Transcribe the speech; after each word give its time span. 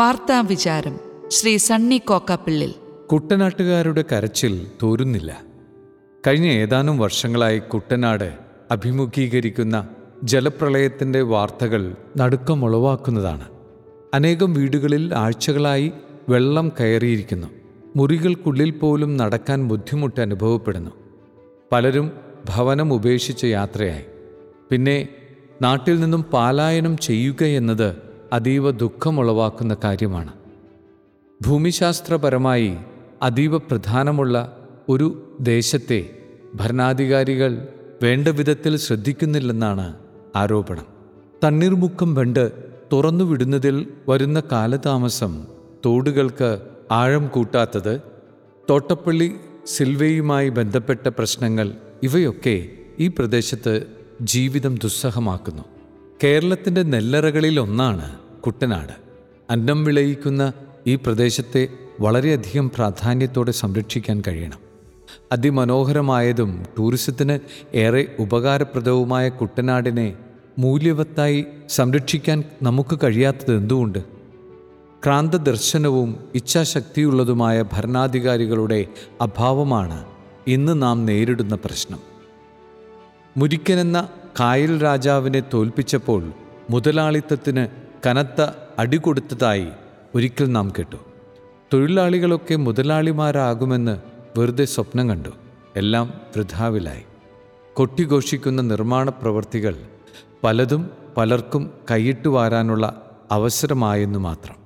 വാർത്താ 0.00 0.40
വിചാരം 0.40 1.00
ശ്രീ 1.28 1.56
സണ്ണി 1.56 1.98
കോക്കാപ്പിള്ളിൽ. 1.98 2.74
കുട്ടനാട്ടുകാരുടെ 3.06 4.04
കരച്ചിൽ 4.12 4.66
തോരുന്നില്ല. 4.82 5.42
കഴിഞ്ഞ 6.26 6.46
ഏതാനും 6.46 6.98
വർഷങ്ങളായി 6.98 7.58
കുട്ടനാട് 7.58 8.34
അഭിമുഖീകരിക്കുന്ന 8.70 9.88
ജലപ്രളയത്തിന്റെ 10.24 11.20
വാർത്തകൾ 11.20 11.96
നടുക്കമുളവാക്കുന്നതാണ് 12.16 13.44
അനേകം 14.14 14.54
വീടുകളിൽ 14.54 15.14
ആഴ്ചകളായി 15.14 15.92
വെള്ളം 16.28 16.72
കയറിയിരിക്കുന്നു. 16.80 17.46
മുറികൾക്കുള്ളിൽ 17.96 18.70
പോലും 18.70 19.16
നടക്കാൻ 19.16 19.68
ബുദ്ധിമുട്ട് 19.68 20.20
അനുഭവപ്പെടുന്നു. 20.20 20.90
പലരും 21.72 22.12
ഭവനം 22.48 22.92
ഉപേക്ഷിച്ച് 22.92 23.46
യാത്രയായി. 23.46 24.04
പിന്നെ 24.70 25.08
നാട്ടിൽ 25.62 26.00
നിന്നും 26.00 26.22
പാലായനം 26.22 26.96
ചെയ്യുക 26.98 27.44
എന്നത് 27.44 28.09
അതീവ 28.32 28.70
ദുഃഖമുളവാക്കുന്ന 28.70 29.76
കാര്യമാണ്. 29.84 30.32
ഭൂമിശാസ്ത്രപരമായി 31.46 32.76
അതീവ 33.22 33.58
പ്രധാനമുള്ള 33.58 34.66
ഒരു 34.88 35.36
ദേശത്തെ 35.40 36.10
ഭരണാധികാരികൾ 36.54 37.68
വേണ്ട 38.02 38.28
വിധത്തിൽ 38.28 38.76
ശ്രദ്ധിക്കുന്നില്ലെന്നാണ് 38.76 39.96
ആരോപണം. 40.36 40.86
തണ്ണീർമുക്കം 41.44 42.14
ബണ്ട് 42.14 42.52
തുറന്നുവിടുന്നതിൽ 42.92 43.92
വരുന്ന 44.08 44.42
കാലതാമസം 44.52 45.46
തോടുകൾക്ക് 45.86 46.60
ആഴം 46.90 47.28
കൂട്ടാത്തത് 47.28 48.00
തോട്ടപ്പള്ളി 48.70 49.32
സിൽവയുമായി 49.66 50.48
ബന്ധപ്പെട്ട 50.48 51.08
പ്രശ്നങ്ങൾ 51.08 51.72
ഇവയൊക്കെ 52.02 52.68
ഈ 52.98 53.08
പ്രദേശത്ത് 53.08 53.86
ജീവിതം 54.22 54.74
ദുസ്സഹമാക്കുന്നു. 54.74 55.62
കേരളത്തിന്റെ 56.24 56.82
നെല്ലറകളിൽ 56.82 57.60
ഒന്നാണ് 57.60 58.18
കുട്ടനാട്. 58.40 58.92
അന്നം 59.50 59.84
വിളയിക്കുന്ന 59.84 60.52
ഈ 60.86 60.94
പ്രദേശത്തെ 60.94 61.68
വളരെയധികം 62.00 62.70
പ്രാധാന്യത്തോടെ 62.70 63.52
സംരക്ഷിക്കാൻ 63.52 64.22
കഴിയണം. 64.28 64.58
അതിമനോഹരമായതും 65.32 66.64
ടൂറിസത്തിന് 66.78 67.38
ഏറെ 67.76 68.06
ഉപകാരപ്രദവുമായ 68.18 69.28
കുട്ടനാടിനെ 69.28 70.16
മൂല്യവത്തായി 70.58 71.46
സംരക്ഷിക്കാൻ 71.68 72.44
നമുക്ക് 72.62 72.98
കഴിയാത്തത് 73.04 73.56
എന്തുകൊണ്ട്? 73.56 73.98
ക്രാന്തദർശനവും 75.04 76.16
ഇച്ഛാശക്തിയുള്ളതുമായ 76.34 77.64
ഭരണാധികാരികളുടെ 77.72 78.86
അഭാവമാണ് 79.20 80.04
ഇന്ന് 80.46 80.82
നാം 80.82 81.06
നേരിടുന്ന 81.06 81.54
പ്രശ്നം. 81.54 81.98
മുരിക്കനെന്ന 83.36 84.08
കായൽ 84.38 84.82
രാജാവിനെ 84.82 85.42
തോൽപ്പിച്ചപ്പോൾ 85.54 86.32
മുതലാളിത്തത്തിന് 86.70 87.66
കനത്ത 88.06 88.40
അടി 88.40 88.56
അടികൊടുത്തതായി 88.78 89.68
ഒരിക്കൽ 90.14 90.52
നാം 90.52 90.72
കേട്ടു. 90.78 90.96
തൊഴിലാളികളൊക്കെ 91.72 92.56
മുതലാളിമാരാകുമെന്ന് 92.56 94.00
വെറുതെ 94.38 94.64
സ്വപ്നം 94.64 95.08
കണ്ടു. 95.08 95.28
എല്ലാം 95.76 96.14
വൃഥാവിലായി. 96.36 97.02
കൊട്ടിഘോഷിക്കുന്ന 97.74 98.62
നിർമ്മാണ 98.62 99.10
പ്രവർത്തികൾ 99.10 99.74
പലതും 100.44 100.90
പലർക്കും 101.16 101.70
കൈയിട്ട് 101.90 102.28
വാരാനുള്ള 102.28 103.10
അവസരമായെന്ന് 103.30 104.18
മാത്രം. 104.18 104.56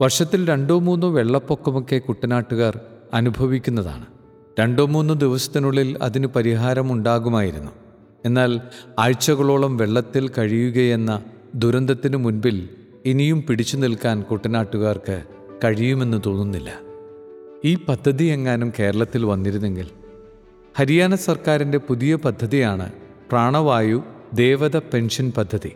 വർഷത്തിൽ 0.00 0.48
രണ്ടോ 0.48 0.78
മൂന്നോ 0.78 1.10
വെള്ളപ്പൊക്കമൊക്കെ 1.10 1.98
കുട്ടനാട്ടുകാർ 1.98 2.80
അനുഭവിക്കുന്നതാണ്. 3.14 4.06
രണ്ടോ 4.60 4.86
മൂന്നോ 4.86 5.14
ദിവസത്തിനുള്ളിൽ 5.14 5.98
അതിന് 6.02 6.26
പരിഹാരമുണ്ടാകുമായിരുന്നു. 6.26 7.81
എന്നാൽ 8.24 8.60
ആഴ്ചകളോളം 8.98 9.76
വെള്ളത്തിൽ 9.76 10.30
കഴിയുകയെന്ന 10.38 11.22
ദുരന്തത്തിനു 11.54 12.16
മുൻപിൽ 12.16 12.68
ഇനിയും 13.04 13.44
പിടിച്ചു 13.48 13.76
നിൽക്കാൻ 13.76 14.22
കുട്ടനാട്ടുകാർക്ക് 14.22 15.22
കഴിയുമെന്ന് 15.64 16.20
തോന്നുന്നില്ല. 16.26 16.80
ഈ 17.64 17.74
പദ്ധതി 17.74 18.24
എങ്ങാനും 18.24 18.72
കേരളത്തിൽ 18.78 19.24
വന്നിരുന്നെങ്കിൽ 19.24 19.86
ഹരിയാന 20.78 21.14
സർക്കാരിന്റെ 21.14 21.78
പുതിയ 21.78 22.14
പദ്ധതിയാണ് 22.14 22.92
പ്രാണവായു 23.30 24.04
ദേവത 24.34 24.76
പെൻഷൻ 24.76 25.32
പദ്ധതി. 25.36 25.72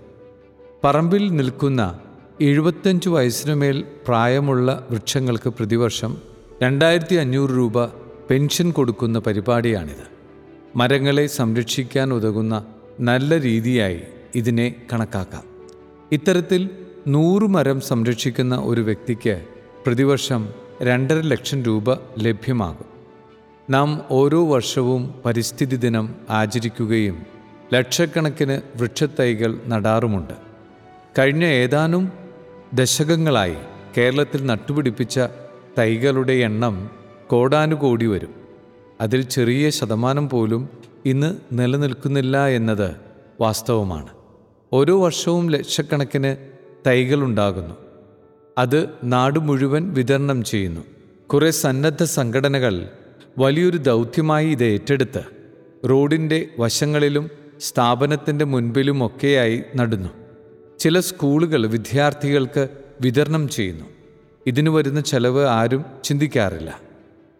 പറമ്പിൽ 0.84 1.28
നിൽക്കുന്ന 1.28 1.98
എഴുപത്തഞ്ച് 2.40 3.08
വയസ്സിനുമേൽ 3.08 3.84
പ്രായമുള്ള 4.08 4.86
വൃക്ഷങ്ങൾക്ക് 4.90 5.50
പ്രതിവർഷം 5.50 6.16
രണ്ടായിരത്തി 6.62 7.14
അഞ്ഞൂറ് 7.14 7.50
രൂപ 7.50 7.84
പെൻഷൻ 8.30 8.70
കൊടുക്കുന്ന 8.70 9.18
പരിപാടിയാണിത്. 9.18 10.15
മരങ്ങളെ 10.76 11.26
സംരക്ഷിക്കാൻ 11.26 12.12
ഉതകുന്ന 12.12 12.66
നല്ല 13.00 13.40
രീതിയായി 13.40 14.00
ഇതിനെ 14.34 14.74
കണക്കാക്കാം. 14.92 15.42
ഇത്തരത്തിൽ 16.12 16.70
നൂറ് 17.08 17.42
മരം 17.42 17.80
സംരക്ഷിക്കുന്ന 17.80 18.56
ഒരു 18.56 18.80
വ്യക്തിക്ക് 18.80 19.44
പ്രതിവർഷം 19.86 20.48
രണ്ടര 20.82 21.20
ലക്ഷം 21.20 21.62
രൂപ 21.62 21.94
ലഭ്യമാകും. 21.94 22.84
നാം 23.70 24.02
ഓരോ 24.10 24.44
വർഷവും 24.44 25.14
പരിസ്ഥിതി 25.24 25.76
ദിനം 25.76 26.14
ആചരിക്കുകയും 26.30 27.26
ലക്ഷക്കണക്കിന് 27.74 28.78
വൃക്ഷത്തൈകൾ 28.78 29.60
നടാറുമുണ്ട്. 29.66 30.34
കഴിഞ്ഞ 31.18 31.44
ഏതാനും 31.44 32.12
ദശകങ്ങളായി 32.74 33.56
കേരളത്തിൽ 33.98 34.46
നട്ടുപിടിപ്പിച്ച 34.46 35.20
തൈകളുടെ 35.78 36.32
എണ്ണം 36.32 36.90
കോടാനുകോടി 37.26 38.06
വരും. 38.06 38.45
അതിൽ 39.00 39.22
ചെറിയ 39.22 39.70
ശതമാനം 39.70 40.28
പോലും 40.28 40.68
ഇന്ന് 41.06 41.36
നിലനിൽക്കുന്നില്ല 41.52 42.46
എന്നത് 42.46 42.96
വാസ്തവമാണ്. 43.40 44.08
ഓരോ 44.72 45.04
വർഷവും 45.04 45.50
ലക്ഷക്കണക്കിന് 45.50 46.36
തൈകളുണ്ടാകുന്നു 46.86 47.74
അത് 48.58 48.88
നാട് 49.04 49.38
മുഴുവൻ 49.38 49.94
വിതരണം 49.94 50.44
ചെയ്യുന്നു. 50.44 50.80
കുറേ 51.26 51.50
സന്നദ്ധ 51.50 52.02
സംഘടനകൾ 52.02 52.88
വലിയൊരു 53.38 53.76
ദൗത്യമായി 53.76 54.46
ഇത് 54.46 54.64
ഏറ്റെടുത്ത് 54.64 55.24
റോഡിന്റെ 55.88 56.48
വശങ്ങളിലും 56.58 57.30
സ്ഥാപനത്തിന്റെ 57.60 58.44
മുൻപിലുമൊക്കെയായി 58.44 59.62
നടുന്നു. 59.76 60.08
ചില 60.78 61.00
സ്കൂളുകൾ 61.00 61.66
വിദ്യാർത്ഥികൾക്ക് 61.66 62.68
വിതരണം 63.00 63.48
ചെയ്യുന്നു. 63.48 63.84
ഇതിനു 64.46 64.70
വരുന്ന 64.70 65.00
ചെലവ് 65.00 65.46
ആരും 65.46 65.84
ചിന്തിക്കാറില്ല. 66.04 66.85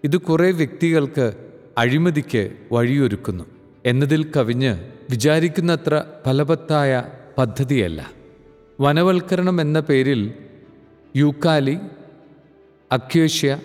ഇത് 0.06 0.16
കുറേ 0.16 0.50
വ്യക്തികൾക്ക് 0.50 1.32
അഴിമതിക്ക് 1.78 2.50
വഴിയൊരുക്കുന്നു 2.72 3.44
എന്നതിൽ 3.86 4.30
കവിഞ്ഞ് 4.36 4.76
വിചാരിക്കുന്നത്ര 5.10 6.02
ഫലവത്തായ 6.26 7.04
പദ്ധതിയല്ല. 7.38 8.10
വനവൽക്കരണം 8.80 9.60
എന്ന 9.60 9.80
പേരിൽ 9.80 10.34
യൂക്കാലി 11.16 11.78
അക്യേഷ്യ 12.92 13.58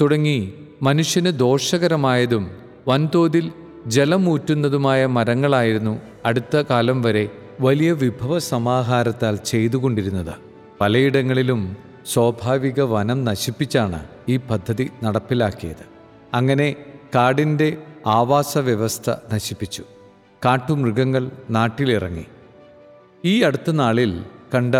തുടങ്ങി 0.00 0.54
മനുഷ്യന് 0.82 1.30
ദോഷകരമായതും 1.38 2.50
വൻതോതിൽ 2.88 3.52
ജലമൂറ്റുന്നതുമായ 3.86 5.06
മരങ്ങളായിരുന്നു 5.06 6.00
അടുത്ത 6.24 6.56
കാലം 6.56 7.02
വരെ 7.02 7.30
വലിയ 7.60 7.92
വിഭവ 7.92 8.38
സമാഹാരത്താൽ 8.38 9.36
ചെയ്തുകൊണ്ടിരുന്നത്. 9.36 10.34
പലയിടങ്ങളിലും 10.80 11.76
സ്വാഭാവിക 12.06 12.80
വനം 12.80 13.24
നശിപ്പിച്ചാണ് 13.24 14.04
ഈ 14.28 14.36
പദ്ധതി 14.36 14.90
നടപ്പിലാക്കിയത്. 15.02 15.84
അങ്ങനെ 16.34 16.76
കാടിന്റെ 17.14 17.76
ആവാസ 18.06 18.58
വ്യവസ്ഥ 18.58 19.10
നശിപ്പിച്ചു. 19.32 19.82
കാട്ടുമൃഗങ്ങൾ 20.44 21.30
നാട്ടിലിറങ്ങി. 21.50 22.26
ഈ 23.24 23.42
അടുത്ത 23.42 23.70
നാളിൽ 23.70 24.24
കണ്ട 24.54 24.74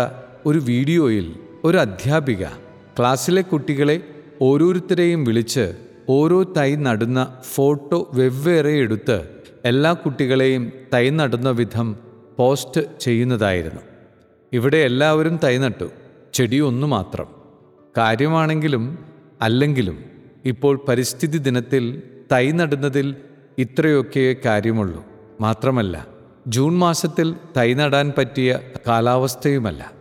ഒരു 0.45 0.59
വീഡിയോയിൽ 0.59 1.35
ഒരു 1.63 1.77
അധ്യാപിക 1.77 2.45
ക്ലാസ്സിലെ 2.99 3.41
കുട്ടികളെ 3.41 4.01
ഓരോരുത്തരെയും 4.41 5.23
വിളിച്ച് 5.23 5.73
ഓരോ 6.09 6.43
തൈ 6.43 6.75
നടുന്ന 6.75 7.37
ഫോട്ടോ 7.55 8.11
വെവ്വേറെ 8.13 8.71
എടുത്ത് 8.71 9.17
എല്ലാ 9.65 9.93
കുട്ടികളെയും 9.93 10.71
തൈ 10.93 11.09
നടുന്ന 11.09 11.49
വിധം 11.49 11.97
പോസ്റ്റ് 12.37 12.81
ചെയ്യുന്നതായിരുന്നു. 13.01 13.81
ഇവിടെ 14.53 14.77
എല്ലാവരും 14.77 15.39
തൈ 15.43 15.57
നട്ടു. 15.57 15.89
ചെടി 16.33 16.59
ഒന്നു 16.59 16.87
മാത്രം 16.87 17.27
കാര്യമാണെങ്കിലും 17.97 19.08
അല്ലെങ്കിലും 19.41 20.03
ഇപ്പോൾ 20.45 20.81
പരിസ്ഥിതി 20.87 21.37
ദിനത്തിൽ 21.37 22.01
തൈ 22.31 22.51
നടുന്നതിൽ 22.51 23.15
ഇത്രയൊക്കെ 23.57 24.35
കാര്യമുള്ളൂ. 24.45 25.05
മാത്രമല്ല 25.41 26.07
ജൂൺ 26.47 26.77
മാസത്തിൽ 26.77 27.35
തൈ 27.57 27.73
നടാൻ 27.73 28.13
പറ്റിയ 28.17 28.59
കാലാവസ്ഥയുമല്ല. 28.87 29.91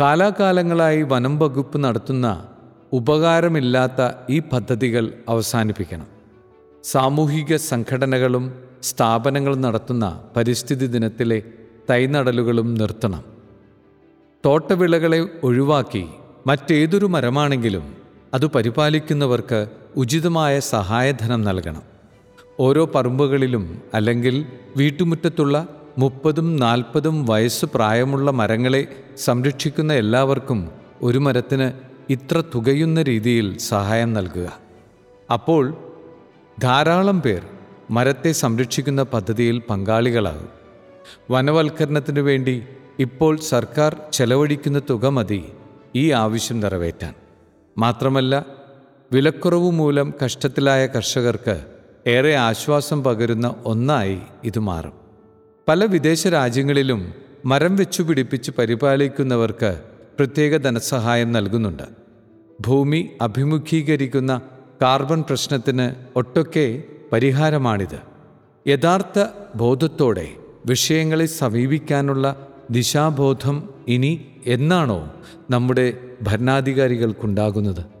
കാലാകാലങ്ങളായി 0.00 1.02
വനം 1.02 1.38
വകുപ്പ് 1.38 1.84
നടത്തുന്ന 1.84 2.48
ഉപകാരമില്ലാത്ത 2.92 4.10
ഈ 4.30 4.42
പദ്ധതികൾ 4.52 5.12
അവസാനിപ്പിക്കണം. 5.28 6.06
സാമൂഹിക 6.84 7.56
സംഘടനകളും 7.56 8.62
സ്ഥാപനങ്ങളും 8.82 9.60
നടത്തുന്ന 9.60 10.24
പരിസ്ഥിതി 10.36 10.86
ദിനത്തിലെ 10.86 11.42
തൈ 11.90 12.06
നടലുകളും 12.06 12.74
നിർത്തണം. 12.74 13.24
തോട്ടവിളകളെ 14.46 15.28
ഒഴിവാക്കി 15.42 16.08
മറ്റേതൊരു 16.46 17.06
മരമാണെങ്കിലും 17.06 17.97
അത് 18.34 18.46
പരിപാലിക്കുന്നവർക്ക് 18.46 19.68
ഉചിതമായ 19.96 20.60
സഹായധനം 20.60 21.42
നൽകണം. 21.42 21.82
ഓരോ 22.60 22.90
പറമ്പുകളിലും 22.94 23.82
അല്ലെങ്കിൽ 23.94 24.46
വീട്ടുമുറ്റത്തുള്ള 24.76 25.68
മുപ്പതും 25.98 26.56
നാൽപ്പതും 26.56 27.26
വയസ്സ് 27.26 27.66
പ്രായമുള്ള 27.66 28.30
മരങ്ങളെ 28.30 28.86
സംരക്ഷിക്കുന്ന 29.16 29.92
എല്ലാവർക്കും 29.92 30.70
ഒരു 31.02 31.18
മരത്തിന് 31.18 31.72
ഇത്ര 32.12 32.42
തുകയുന്ന 32.54 33.02
രീതിയിൽ 33.02 33.58
സഹായം 33.58 34.12
നൽകുക. 34.12 34.58
അപ്പോൾ 35.32 35.76
ധാരാളം 36.62 37.20
പേർ 37.20 37.42
മരത്തെ 37.90 38.32
സംരക്ഷിക്കുന്ന 38.32 39.02
പദ്ധതിയിൽ 39.02 39.62
പങ്കാളികളാകും. 39.70 40.48
വനവൽക്കരണത്തിനു 41.30 42.20
വേണ്ടി 42.20 42.62
ഇപ്പോൾ 42.98 43.36
സർക്കാർ 43.36 43.96
ചെലവഴിക്കുന്ന 44.12 44.78
തുക 44.90 45.06
മതി 45.06 45.44
ഈ 45.94 46.10
ആവശ്യം 46.10 46.60
നിറവേറ്റാൻ. 46.60 47.14
മാത്രമല്ല 47.78 48.46
വിലക്കുറവ് 49.12 49.70
മൂലം 49.70 50.12
കഷ്ടത്തിലായ 50.24 50.86
കർഷകർക്ക് 50.86 51.64
ഏറെ 52.06 52.36
ആശ്വാസം 52.36 53.04
പകരുന്ന 53.04 53.54
ഒന്നായി 53.64 54.18
ഇത് 54.44 54.58
മാറും. 54.58 54.92
പല 55.68 55.84
വിദേശ 55.84 56.26
രാജ്യങ്ങളിലും 56.26 57.14
മരം 57.44 57.76
വെച്ചു 57.76 58.02
പിടിപ്പിച്ച് 58.02 58.50
പരിപാലിക്കുന്നവർക്ക് 58.58 59.80
പ്രത്യേക 60.18 60.56
ധനസഹായം 60.56 61.32
നൽകുന്നുണ്ട്. 61.32 61.82
ഭൂമി 62.60 63.10
അഭിമുഖീകരിക്കുന്ന 63.22 64.40
കാർബൺ 64.82 65.22
പ്രശ്നത്തിന് 65.22 65.90
ഒട്ടൊക്കെ 66.16 66.82
പരിഹാരമാണിത്. 67.12 68.00
യഥാർത്ഥ 68.68 69.24
ബോധത്തോടെ 69.56 70.28
വിഷയങ്ങളെ 70.66 71.26
സമീപിക്കാനുള്ള 71.26 72.48
ദിശാബോധം 72.70 73.68
ഇനി 73.88 74.24
എന്നാണോ 74.46 75.14
നമ്മുടെ 75.50 76.07
ഭരണാധികാരികൾക്കുണ്ടാകുന്നത്. 76.22 77.97